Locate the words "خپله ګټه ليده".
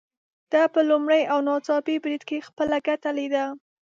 2.47-3.45